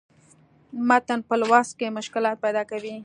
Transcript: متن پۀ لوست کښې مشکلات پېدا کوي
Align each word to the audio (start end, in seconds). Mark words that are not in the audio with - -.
متن 0.87 1.19
پۀ 1.27 1.35
لوست 1.39 1.71
کښې 1.79 1.87
مشکلات 1.97 2.35
پېدا 2.45 2.63
کوي 2.71 2.95